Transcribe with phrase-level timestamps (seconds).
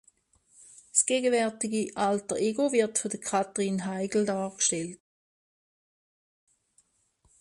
[0.91, 4.99] Das gegenwärtige Alter Ego wird von Katherine Heigl dargestellt.